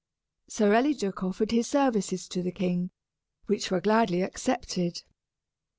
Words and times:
Sir 0.47 0.73
Eliduc 0.73 1.21
offered 1.21 1.51
his 1.51 1.67
services 1.67 2.27
to 2.29 2.41
the 2.41 2.51
king, 2.51 2.89
which 3.45 3.69
were 3.69 3.79
gladly 3.81 4.23
accepted. 4.23 5.03